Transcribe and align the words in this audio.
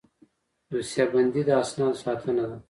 دوسیه 0.69 1.05
بندي 1.13 1.41
د 1.45 1.49
اسنادو 1.63 1.99
ساتنه 2.03 2.43
ده 2.49 2.57